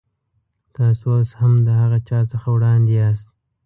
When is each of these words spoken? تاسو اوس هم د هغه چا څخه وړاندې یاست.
تاسو 0.75 1.05
اوس 1.17 1.31
هم 1.39 1.53
د 1.67 1.69
هغه 1.81 1.97
چا 2.07 2.19
څخه 2.31 2.47
وړاندې 2.55 2.91
یاست. 2.99 3.27